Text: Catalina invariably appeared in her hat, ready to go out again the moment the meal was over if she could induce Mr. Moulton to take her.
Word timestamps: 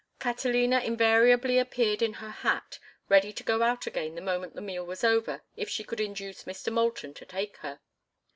Catalina 0.19 0.79
invariably 0.79 1.59
appeared 1.59 2.01
in 2.01 2.13
her 2.13 2.31
hat, 2.31 2.79
ready 3.07 3.31
to 3.31 3.43
go 3.43 3.61
out 3.61 3.85
again 3.85 4.15
the 4.15 4.19
moment 4.21 4.55
the 4.55 4.59
meal 4.61 4.83
was 4.83 5.03
over 5.03 5.43
if 5.55 5.69
she 5.69 5.83
could 5.83 5.99
induce 5.99 6.45
Mr. 6.45 6.73
Moulton 6.73 7.13
to 7.13 7.23
take 7.23 7.57
her. 7.57 7.79